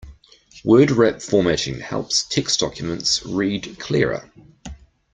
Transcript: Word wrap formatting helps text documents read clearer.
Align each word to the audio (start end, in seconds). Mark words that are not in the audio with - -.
Word 0.65 0.89
wrap 0.89 1.21
formatting 1.21 1.79
helps 1.79 2.23
text 2.23 2.59
documents 2.61 3.23
read 3.23 3.77
clearer. 3.77 4.31